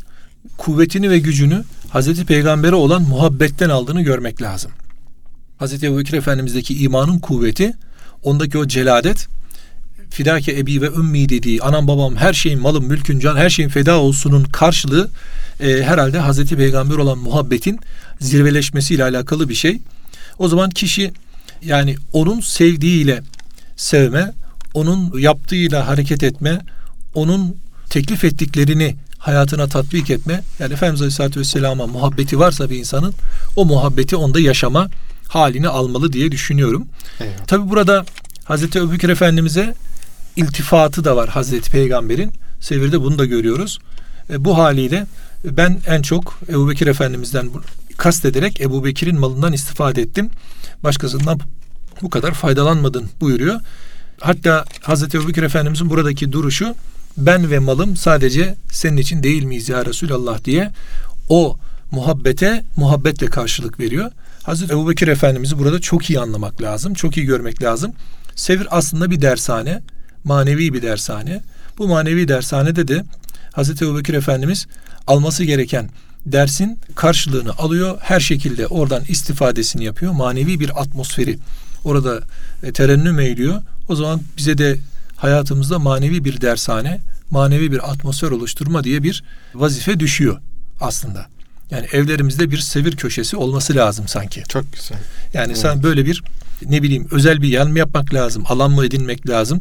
[0.58, 4.70] kuvvetini ve gücünü Hazreti Peygamber'e olan muhabbetten aldığını görmek lazım.
[5.58, 7.74] Hazreti Ebubekir Efendimiz'deki imanın kuvveti,
[8.22, 9.28] ondaki o celadet,
[10.12, 13.98] fidake ebi ve ümmi dediği anam babam her şeyin malım mülkün can her şeyin feda
[13.98, 15.10] olsunun karşılığı
[15.60, 17.80] e, herhalde Hazreti Peygamber olan muhabbetin
[18.20, 19.78] zirveleşmesiyle alakalı bir şey.
[20.38, 21.12] O zaman kişi
[21.64, 23.22] yani onun sevdiğiyle
[23.76, 24.32] sevme,
[24.74, 26.60] onun yaptığıyla hareket etme,
[27.14, 27.56] onun
[27.90, 30.42] teklif ettiklerini hayatına tatbik etme.
[30.58, 33.14] Yani Efendimiz Aleyhisselatü Vesselam'a muhabbeti varsa bir insanın
[33.56, 34.88] o muhabbeti onda yaşama
[35.28, 36.88] halini almalı diye düşünüyorum.
[37.20, 37.46] Eyvallah.
[37.46, 38.04] Tabi burada
[38.44, 39.74] Hazreti Ebubekir Efendimiz'e
[40.36, 42.32] iltifatı da var Hazreti Peygamber'in.
[42.60, 43.78] Sevirde bunu da görüyoruz.
[44.30, 45.06] E, bu haliyle
[45.44, 47.50] ben en çok Ebu Bekir Efendimiz'den
[47.96, 50.30] kastederek Ebu Bekir'in malından istifade ettim.
[50.84, 51.40] Başkasından
[52.02, 53.60] bu kadar faydalanmadın buyuruyor.
[54.20, 56.74] Hatta Hazreti Ebu Bekir Efendimiz'in buradaki duruşu
[57.16, 60.70] ben ve malım sadece senin için değil miyiz ya Resulallah diye
[61.28, 61.56] o
[61.90, 64.10] muhabbete muhabbetle karşılık veriyor.
[64.42, 66.94] Hazreti Ebu Bekir Efendimiz'i burada çok iyi anlamak lazım.
[66.94, 67.92] Çok iyi görmek lazım.
[68.34, 69.82] Sevir aslında bir dershane.
[70.24, 71.42] Manevi bir dershane.
[71.78, 73.04] Bu manevi dershanede de
[73.52, 74.66] Hazreti Ebu Bekir Efendimiz
[75.06, 75.90] alması gereken
[76.26, 77.98] dersin karşılığını alıyor.
[78.00, 80.12] Her şekilde oradan istifadesini yapıyor.
[80.12, 81.38] Manevi bir atmosferi
[81.84, 82.20] orada
[82.62, 83.62] e, terennüm eyliyor.
[83.88, 84.78] O zaman bize de
[85.16, 90.40] hayatımızda manevi bir dershane, manevi bir atmosfer oluşturma diye bir vazife düşüyor
[90.80, 91.26] aslında.
[91.70, 94.42] Yani evlerimizde bir sevir köşesi olması lazım sanki.
[94.48, 94.98] Çok güzel.
[95.34, 95.58] Yani Evet.
[95.58, 96.22] sen böyle bir
[96.66, 99.60] ne bileyim özel bir yer mi yapmak lazım, alan mı edinmek lazım?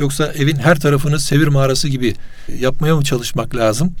[0.00, 2.14] Yoksa evin her tarafını sevir mağarası gibi
[2.58, 3.94] yapmaya mı çalışmak lazım?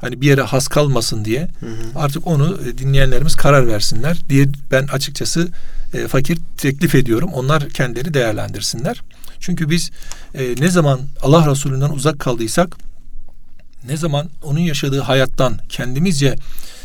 [0.00, 1.48] Hani bir yere has kalmasın diye.
[1.60, 1.98] Hı hı.
[1.98, 5.48] Artık onu e, dinleyenlerimiz karar versinler diye ben açıkçası
[5.94, 7.30] e, fakir teklif ediyorum.
[7.32, 9.02] Onlar kendileri değerlendirsinler.
[9.40, 9.90] Çünkü biz
[10.34, 12.76] e, ne zaman Allah Resulü'nden uzak kaldıysak,
[13.88, 16.36] ne zaman onun yaşadığı hayattan kendimizce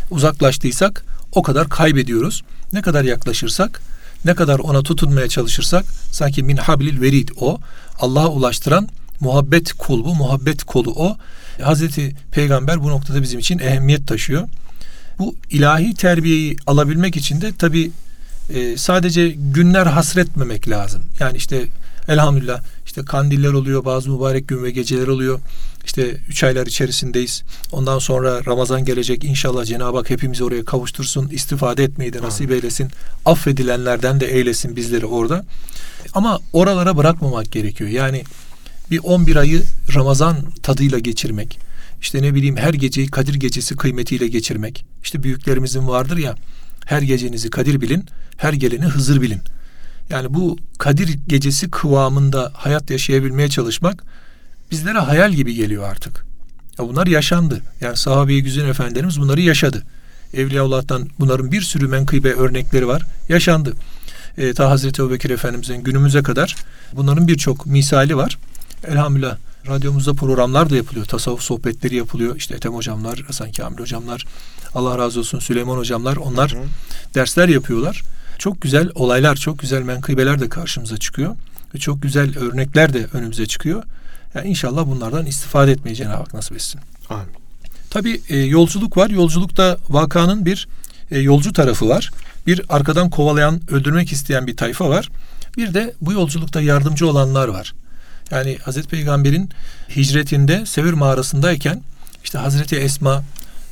[0.10, 2.43] uzaklaştıysak o kadar kaybediyoruz.
[2.73, 3.81] Ne kadar yaklaşırsak,
[4.25, 7.60] ne kadar ona tutunmaya çalışırsak sanki min hablil verid o
[7.99, 8.88] Allah'a ulaştıran
[9.19, 11.17] muhabbet kulbu, muhabbet kolu o.
[11.62, 14.47] Hazreti Peygamber bu noktada bizim için ehemmiyet taşıyor.
[15.19, 17.91] Bu ilahi terbiyeyi alabilmek için de tabi
[18.75, 21.01] sadece günler hasretmemek lazım.
[21.19, 21.67] Yani işte
[22.07, 25.39] elhamdülillah işte kandiller oluyor, bazı mübarek gün ve geceler oluyor.
[25.86, 27.44] İşte üç aylar içerisindeyiz.
[27.72, 29.24] Ondan sonra Ramazan gelecek.
[29.24, 31.30] İnşallah Cenab-ı Hak hepimizi oraya kavuştursun.
[31.30, 32.89] istifade etmeyi de nasip eylesin.
[33.26, 35.46] Affedilenlerden de eylesin bizleri orada.
[36.13, 37.89] Ama oralara bırakmamak gerekiyor.
[37.89, 38.24] Yani
[38.91, 39.63] bir 11 ayı
[39.96, 41.60] Ramazan tadıyla geçirmek.
[42.02, 44.86] İşte ne bileyim her geceyi Kadir gecesi kıymetiyle geçirmek.
[45.04, 46.36] İşte büyüklerimizin vardır ya
[46.86, 48.06] her gecenizi Kadir bilin,
[48.38, 49.41] her geleni Hızır bilin.
[50.10, 54.04] Yani bu Kadir gecesi kıvamında hayat yaşayabilmeye çalışmak
[54.71, 56.25] bizlere hayal gibi geliyor artık.
[56.79, 57.62] Ya bunlar yaşandı.
[57.81, 59.84] Yani sahabe-i güzin efendilerimiz bunları yaşadı.
[60.34, 63.01] Evliyaullah'tan bunların bir sürü menkıbe örnekleri var.
[63.29, 63.73] Yaşandı.
[64.38, 66.55] E, ta Hazreti Ebubekir Efendimiz'in günümüze kadar
[66.93, 68.38] bunların birçok misali var.
[68.88, 71.05] Elhamdülillah radyomuzda programlar da yapılıyor.
[71.05, 72.36] Tasavvuf sohbetleri yapılıyor.
[72.36, 74.25] İşte Ethem hocamlar, Hasan Kamil hocamlar,
[74.75, 76.63] Allah razı olsun Süleyman hocamlar onlar Hı hı.
[77.15, 78.03] dersler yapıyorlar.
[78.38, 81.36] Çok güzel olaylar, çok güzel menkıbeler de karşımıza çıkıyor.
[81.75, 83.84] Ve çok güzel örnekler de önümüze çıkıyor.
[84.36, 86.82] Yani inşallah bunlardan istifade etmeyi Cenab-ı Hak nasip etsin.
[87.10, 87.26] Amin.
[87.89, 89.10] Tabii e, yolculuk var.
[89.10, 90.67] Yolculukta vakanın bir
[91.12, 92.12] e, yolcu tarafı var.
[92.48, 95.10] Bir arkadan kovalayan, öldürmek isteyen bir tayfa var.
[95.58, 97.74] Bir de bu yolculukta yardımcı olanlar var.
[98.32, 99.50] Yani Hazreti Peygamber'in
[99.96, 101.82] hicretinde Sevir mağarasındayken
[102.24, 103.24] işte Hazreti Esma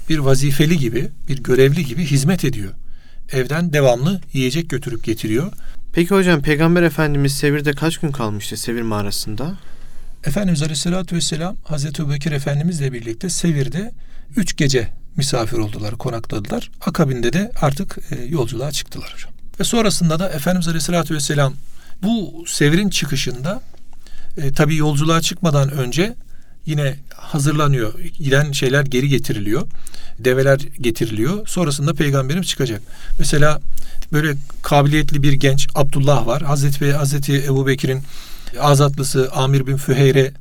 [0.10, 2.74] bir vazifeli gibi, bir görevli gibi hizmet ediyor.
[3.32, 5.52] Evden devamlı yiyecek götürüp getiriyor.
[5.94, 9.56] Peki hocam Peygamber Efendimiz Sevir'de kaç gün kalmıştı Sevir mağarasında?
[10.26, 13.92] Efendimiz Aleyhisselatü Vesselam Hazreti Ebubekir Efendimizle birlikte Sevir'de
[14.36, 16.72] üç gece misafir oldular, konakladılar.
[16.86, 19.32] Akabinde de artık e, yolculuğa çıktılar hocam.
[19.60, 21.54] Ve sonrasında da Efendimiz Aleyhisselatü Vesselam
[22.04, 23.62] bu severin çıkışında
[24.38, 26.16] e, tabi yolculuğa çıkmadan önce
[26.66, 28.00] yine hazırlanıyor.
[28.00, 29.68] Giden şeyler geri getiriliyor.
[30.20, 31.48] Develer getiriliyor.
[31.48, 32.82] Sonrasında peygamberimiz çıkacak.
[33.20, 33.62] Mesela
[34.12, 36.42] böyle kabiliyetli bir genç Abdullah var.
[36.42, 38.02] Hazreti Bey, Hazreti Ebu Bekir'in
[38.60, 40.32] azatlısı Amir bin Füheyre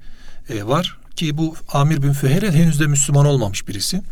[0.49, 0.97] e, var.
[1.17, 4.03] Ki bu Amir bin Füheyre henüz de Müslüman olmamış birisi.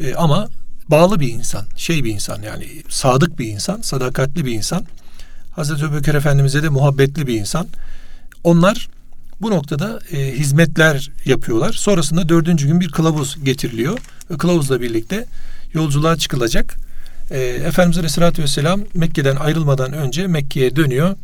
[0.00, 0.48] E, ama
[0.88, 4.84] bağlı bir insan, şey bir insan yani sadık bir insan, sadakatli bir insan.
[5.50, 7.66] Hazreti Ebubekir Efendimiz'e de muhabbetli bir insan.
[8.44, 8.88] Onlar
[9.40, 11.72] bu noktada e, hizmetler yapıyorlar.
[11.72, 13.98] Sonrasında dördüncü gün bir kılavuz getiriliyor.
[14.30, 15.26] Ve kılavuzla birlikte
[15.74, 16.76] yolculuğa çıkılacak.
[17.30, 21.16] E, Efendimiz Aleyhisselatü Vesselam Mekke'den ayrılmadan önce Mekke'ye dönüyor.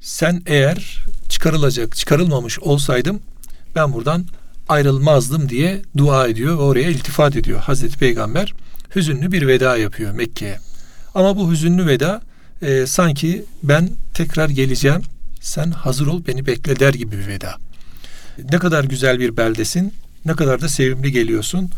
[0.00, 1.04] Sen eğer
[1.36, 3.20] çıkarılacak, çıkarılmamış olsaydım
[3.74, 4.24] ben buradan
[4.68, 7.60] ayrılmazdım diye dua ediyor ve oraya iltifat ediyor.
[7.60, 8.54] Hazreti Peygamber
[8.96, 10.58] hüzünlü bir veda yapıyor Mekke'ye.
[11.14, 12.22] Ama bu hüzünlü veda
[12.62, 15.02] e, sanki ben tekrar geleceğim
[15.40, 17.54] sen hazır ol beni bekle der gibi bir veda.
[18.52, 19.92] Ne kadar güzel bir beldesin,
[20.24, 21.70] ne kadar da sevimli geliyorsun.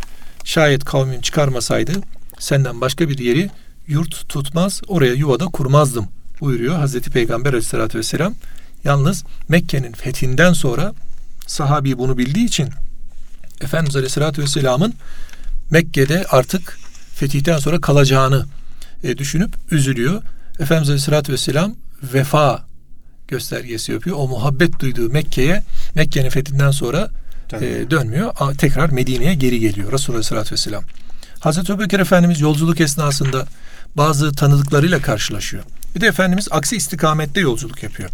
[0.45, 1.93] Şayet kavmin çıkarmasaydı
[2.39, 3.51] senden başka bir yeri
[3.87, 6.09] yurt tutmaz, oraya yuvada kurmazdım
[6.41, 8.35] buyuruyor Hazreti Peygamber aleyhissalatü vesselam.
[8.85, 10.93] Yalnız Mekke'nin fethinden sonra
[11.47, 12.69] sahabi bunu bildiği için
[13.61, 14.95] Efendimiz aleyhissalatü vesselamın
[15.71, 16.79] Mekke'de artık
[17.15, 18.47] fetihten sonra kalacağını
[19.05, 20.23] e, düşünüp üzülüyor.
[20.59, 22.69] Efendimiz aleyhissalatü vesselam vefa
[23.29, 24.17] göstergesi yapıyor.
[24.17, 25.63] O muhabbet duyduğu Mekke'ye
[25.95, 27.11] Mekke'nin fethinden sonra
[27.53, 28.33] e, dönmüyor.
[28.39, 30.85] A, tekrar Medine'ye geri geliyor Resulullah Aleyhisselatü Vesselam.
[31.41, 33.47] Hazreti Ebubekir Efendimiz yolculuk esnasında
[33.97, 35.63] bazı tanıdıklarıyla karşılaşıyor.
[35.95, 38.11] Bir de Efendimiz aksi istikamette yolculuk yapıyor.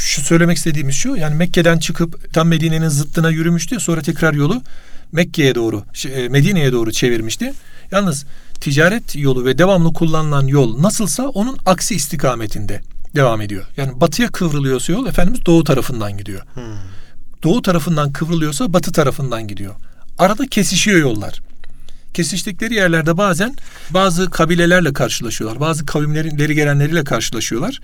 [0.00, 3.80] Şu söylemek istediğimiz şu yani Mekke'den çıkıp tam Medine'nin zıttına yürümüştü.
[3.80, 4.62] Sonra tekrar yolu
[5.12, 5.84] Mekke'ye doğru
[6.14, 7.52] e, Medine'ye doğru çevirmişti.
[7.90, 8.24] Yalnız
[8.60, 12.82] ticaret yolu ve devamlı kullanılan yol nasılsa onun aksi istikametinde
[13.14, 13.64] devam ediyor.
[13.76, 16.42] Yani batıya kıvrılıyorsa yol Efendimiz doğu tarafından gidiyor.
[16.54, 16.62] Hmm.
[17.42, 19.74] Doğu tarafından kıvrılıyorsa batı tarafından gidiyor.
[20.18, 21.40] Arada kesişiyor yollar.
[22.14, 23.54] Kesiştikleri yerlerde bazen
[23.90, 25.60] bazı kabilelerle karşılaşıyorlar.
[25.60, 27.80] Bazı kavimlerin ileri gelenleriyle karşılaşıyorlar.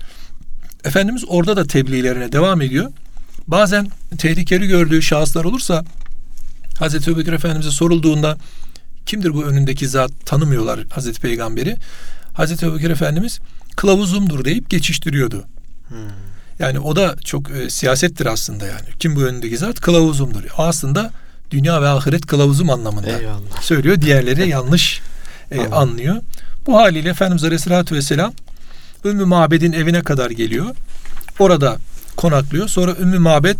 [0.87, 2.91] Efendimiz orada da tebliğlerine devam ediyor.
[3.47, 5.85] Bazen tehlikeli gördüğü şahıslar olursa
[6.79, 8.37] Hazreti Ebubekir Efendimiz'e sorulduğunda
[9.05, 11.75] kimdir bu önündeki zat tanımıyorlar Hazreti Peygamberi.
[12.33, 13.39] Hazreti Ebubekir Efendimiz
[13.75, 15.43] kılavuzumdur deyip geçiştiriyordu.
[15.89, 15.97] Hmm.
[16.59, 18.87] Yani o da çok e, siyasettir aslında yani.
[18.99, 19.81] Kim bu önündeki zat?
[19.81, 20.43] Kılavuzumdur.
[20.57, 21.11] Aslında
[21.51, 23.61] dünya ve ahiret kılavuzum anlamında Eyvallah.
[23.61, 24.01] söylüyor.
[24.01, 25.01] Diğerleri yanlış
[25.51, 26.15] e, anlıyor.
[26.65, 28.33] Bu haliyle Efendimiz Aleyhisselatü Vesselam
[29.05, 30.65] Ümmü Mabed'in evine kadar geliyor.
[31.39, 31.77] Orada
[32.15, 32.67] konaklıyor.
[32.67, 33.59] Sonra Ümmü Mabed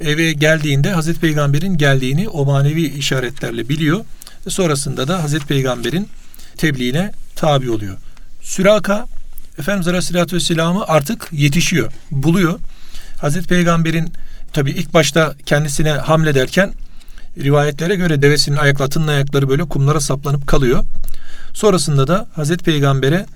[0.00, 4.04] eve geldiğinde Hazreti Peygamber'in geldiğini o manevi işaretlerle biliyor.
[4.46, 6.08] Ve sonrasında da Hazreti Peygamber'in
[6.56, 7.96] tebliğine tabi oluyor.
[8.42, 9.06] Süraka
[9.58, 12.58] Efendimiz Aleyhisselatü Vesselam'ı artık yetişiyor, buluyor.
[13.20, 14.12] Hazreti Peygamber'in
[14.52, 16.72] tabi ilk başta kendisine hamlederken
[17.38, 20.84] rivayetlere göre devesinin ayaklatının ayakları böyle kumlara saplanıp kalıyor.
[21.54, 23.26] Sonrasında da Hazreti Peygamber'e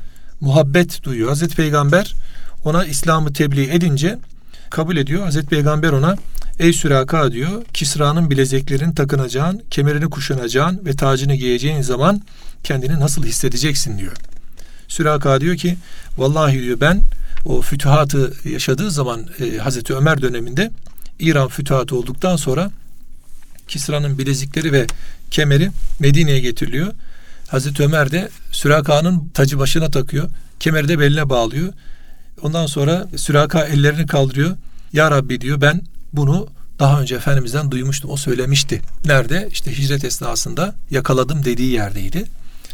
[0.41, 1.29] muhabbet duyuyor.
[1.29, 2.15] Hazreti Peygamber
[2.65, 4.19] ona İslam'ı tebliğ edince
[4.71, 5.25] kabul ediyor.
[5.25, 6.17] Hazreti Peygamber ona
[6.59, 12.23] ey Süraka diyor Kisra'nın bilezeklerini takınacağın, kemerini kuşanacağın ve tacını giyeceğin zaman
[12.65, 14.13] kendini nasıl hissedeceksin diyor.
[14.89, 15.77] Süraka diyor ki
[16.19, 17.03] vallahi diyor ben
[17.45, 20.71] o fütühatı yaşadığı zaman e, Hazreti Ömer döneminde
[21.19, 22.71] İran fütühatı olduktan sonra
[23.69, 24.87] Kisra'nın bilezikleri ve
[25.31, 26.93] kemeri Medine'ye getiriliyor.
[27.51, 30.31] Hazreti Ömer de Süraka'nın tacı başına takıyor.
[30.61, 31.73] Kemeri de beline bağlıyor.
[32.43, 34.57] Ondan sonra Süraka ellerini kaldırıyor.
[34.93, 35.83] Ya Rabbi diyor ben
[36.13, 38.11] bunu daha önce Efendimiz'den duymuştum.
[38.11, 38.81] O söylemişti.
[39.05, 39.49] Nerede?
[39.53, 42.25] İşte hicret esnasında yakaladım dediği yerdeydi.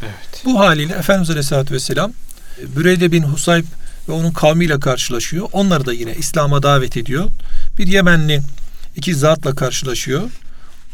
[0.03, 0.43] Evet.
[0.45, 2.13] Bu haliyle Efendimiz Aleyhisselatü Vesselam
[2.77, 3.65] Büreyde bin Husayb
[4.09, 5.49] ve onun kavmiyle karşılaşıyor.
[5.53, 7.25] Onları da yine İslam'a davet ediyor.
[7.79, 8.41] Bir Yemenli
[8.97, 10.31] iki zatla karşılaşıyor.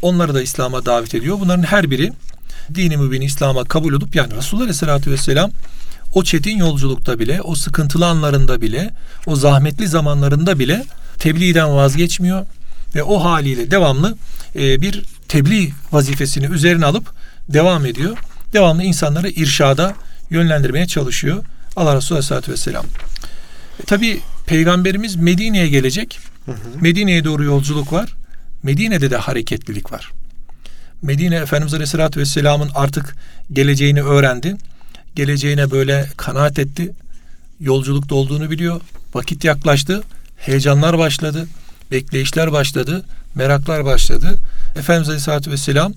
[0.01, 1.39] Onları da İslam'a davet ediyor.
[1.39, 2.13] Bunların her biri
[2.75, 5.51] dini mübin İslam'a kabul olup yani Resulullah Aleyhisselatü Vesselam
[6.13, 8.91] o çetin yolculukta bile, o sıkıntılı anlarında bile,
[9.25, 10.85] o zahmetli zamanlarında bile
[11.19, 12.45] tebliğden vazgeçmiyor
[12.95, 14.15] ve o haliyle devamlı
[14.55, 17.13] e, bir tebliğ vazifesini üzerine alıp
[17.49, 18.17] devam ediyor
[18.53, 19.95] devamlı insanları irşada
[20.29, 21.45] yönlendirmeye çalışıyor.
[21.75, 22.85] Allah Resulü Aleyhisselatü Vesselam.
[23.79, 26.19] E, Tabi Peygamberimiz Medine'ye gelecek.
[26.81, 28.13] Medine'ye doğru yolculuk var.
[28.63, 30.11] Medine'de de hareketlilik var.
[31.03, 33.15] Medine Efendimiz Aleyhisselatü Vesselam'ın artık
[33.53, 34.55] geleceğini öğrendi.
[35.15, 36.91] Geleceğine böyle kanaat etti.
[37.59, 38.81] Yolculukta olduğunu biliyor.
[39.13, 40.03] Vakit yaklaştı.
[40.37, 41.47] Heyecanlar başladı.
[41.91, 43.05] Bekleyişler başladı.
[43.35, 44.37] Meraklar başladı.
[44.75, 45.93] Efendimiz Aleyhisselatü Vesselam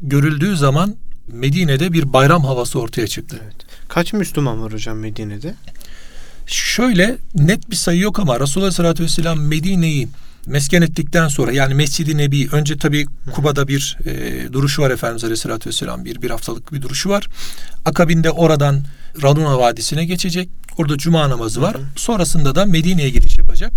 [0.00, 0.96] görüldüğü zaman
[1.28, 3.40] Medine'de bir bayram havası ortaya çıktı.
[3.44, 3.56] Evet.
[3.88, 5.54] Kaç Müslüman var hocam Medine'de?
[6.46, 10.08] Şöyle net bir sayı yok ama Resulullah Aleyhisselatü Vesselam Medine'yi
[10.46, 15.68] mesken ettikten sonra yani Mescid-i Nebi önce tabi Kuba'da bir e, duruşu var Efendimiz Aleyhisselatü
[15.68, 17.28] Vesselam bir, bir haftalık bir duruşu var.
[17.84, 18.84] Akabinde oradan
[19.22, 20.48] Raduna Vadisi'ne geçecek.
[20.78, 21.76] Orada cuma namazı var.
[21.96, 23.72] Sonrasında da Medine'ye giriş yapacak.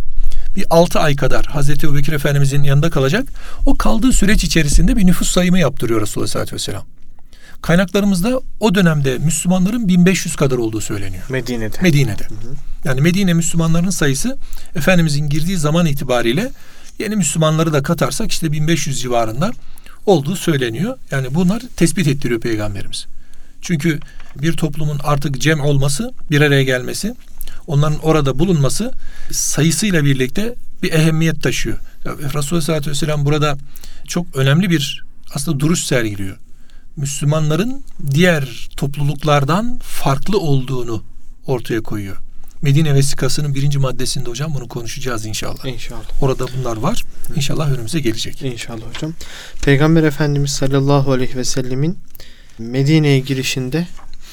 [0.55, 3.27] Bir altı ay kadar Hazreti Ebubekir Efendimizin yanında kalacak.
[3.65, 6.83] O kaldığı süreç içerisinde bir nüfus sayımı yaptırıyor Resulullah Aleyhisselatü Vesselam.
[7.61, 11.23] Kaynaklarımızda o dönemde Müslümanların 1500 kadar olduğu söyleniyor.
[11.29, 11.81] Medine'de.
[11.81, 12.27] Medine'de.
[12.85, 14.37] Yani Medine Müslümanlarının sayısı
[14.75, 16.51] Efendimizin girdiği zaman itibariyle
[16.99, 19.51] yeni Müslümanları da katarsak işte 1500 civarında
[20.05, 20.97] olduğu söyleniyor.
[21.11, 23.05] Yani bunlar tespit ettiriyor Peygamberimiz.
[23.61, 23.99] Çünkü
[24.35, 27.15] bir toplumun artık cem olması, bir araya gelmesi,
[27.67, 28.91] onların orada bulunması
[29.31, 31.77] sayısıyla birlikte bir ehemmiyet taşıyor.
[32.05, 33.57] Resulullah Sallallahu Vesselam burada
[34.07, 36.37] çok önemli bir aslında duruş sergiliyor.
[36.97, 41.03] Müslümanların diğer topluluklardan farklı olduğunu
[41.45, 42.24] ortaya koyuyor.
[42.61, 45.65] Medine vesikasının birinci maddesinde hocam bunu konuşacağız inşallah.
[45.65, 46.01] İnşallah.
[46.21, 47.03] Orada bunlar var.
[47.35, 48.41] İnşallah önümüze gelecek.
[48.41, 49.13] İnşallah hocam.
[49.63, 51.97] Peygamber Efendimiz sallallahu aleyhi ve sellemin
[52.59, 53.87] Medine'ye girişinde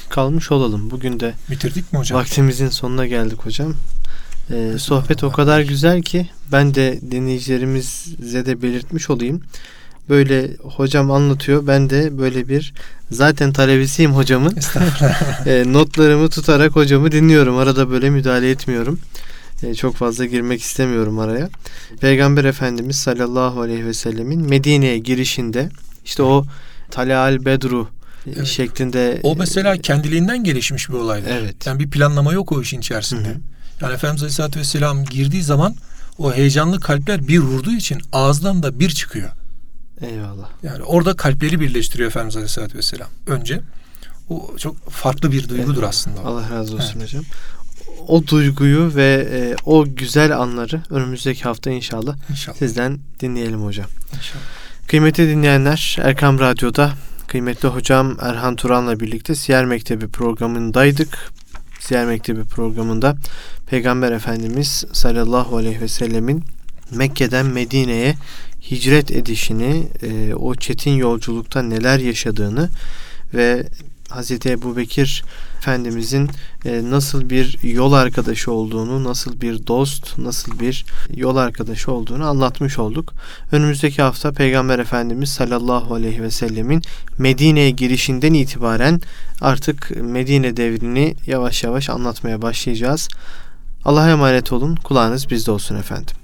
[0.09, 0.91] kalmış olalım.
[0.91, 2.19] Bugün de Bitirdik mi hocam?
[2.21, 3.75] vaktimizin sonuna geldik hocam.
[4.51, 9.43] Ee, sohbet o kadar güzel ki ben de dinleyicilerimize de belirtmiş olayım.
[10.09, 11.67] Böyle hocam anlatıyor.
[11.67, 12.75] Ben de böyle bir
[13.11, 14.57] zaten talebesiyim hocamın.
[15.47, 17.57] e, notlarımı tutarak hocamı dinliyorum.
[17.59, 18.99] Arada böyle müdahale etmiyorum.
[19.62, 21.51] E, çok fazla girmek istemiyorum araya.
[22.01, 25.69] Peygamber Efendimiz sallallahu aleyhi ve sellemin Medine'ye girişinde
[26.05, 26.45] işte o
[26.91, 27.88] Talal Bedru
[28.27, 28.47] Evet.
[28.47, 31.31] şeklinde O mesela kendiliğinden gelişmiş bir olaydır.
[31.31, 31.67] Evet.
[31.67, 33.29] Yani bir planlama yok o işin içerisinde.
[33.29, 33.38] Hı hı.
[33.81, 35.75] Yani Efendimiz Aleyhisselatü Vesselam girdiği zaman
[36.19, 39.31] o heyecanlı kalpler bir vurduğu için ağızdan da bir çıkıyor.
[40.03, 40.49] Eyvallah.
[40.62, 43.09] Yani orada kalpleri birleştiriyor Efendimiz Aleyhisselatü Vesselam.
[43.27, 43.61] Önce
[44.29, 45.88] o çok farklı bir duygudur Evet.
[45.88, 46.21] aslında.
[46.21, 46.27] o.
[46.27, 47.25] Allah razı olsun hocam.
[48.09, 52.57] O duyguyu ve e, o güzel anları önümüzdeki hafta inşallah İnşallah.
[52.57, 53.87] sizden dinleyelim hocam.
[54.17, 54.43] İnşallah.
[54.88, 56.93] Kıymetli dinleyenler Erkam Radyo'da
[57.29, 61.33] kıymetli hocam Erhan Turan'la birlikte Siyer Mektebi programındaydık.
[61.81, 63.17] Siyer Mektebi programında
[63.67, 66.45] Peygamber Efendimiz sallallahu aleyhi ve sellemin
[66.91, 68.15] Mekke'den Medine'ye
[68.70, 72.68] hicret edişini, e, o çetin yolculukta neler yaşadığını
[73.35, 73.66] ve
[74.09, 75.25] Hazreti Ebu Bekir
[75.59, 76.31] Efendimizin
[76.64, 82.79] e, nasıl bir yol arkadaşı olduğunu, nasıl bir dost, nasıl bir yol arkadaşı olduğunu anlatmış
[82.79, 83.12] olduk.
[83.53, 86.83] Önümüzdeki hafta Peygamber Efendimiz sallallahu aleyhi ve sellemin
[87.18, 89.01] Medine'ye girişinden itibaren
[89.40, 93.09] artık Medine devrini yavaş yavaş anlatmaya başlayacağız.
[93.85, 94.77] Allah'a emanet olun.
[94.77, 96.22] Kulağınız bizde olsun efendim.